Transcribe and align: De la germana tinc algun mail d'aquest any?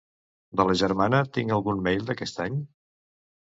De 0.61 0.63
la 0.69 0.75
germana 0.79 1.19
tinc 1.35 1.53
algun 1.59 1.85
mail 1.89 2.09
d'aquest 2.09 2.43
any? 2.47 2.59